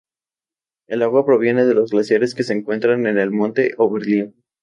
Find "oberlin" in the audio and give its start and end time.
3.77-4.33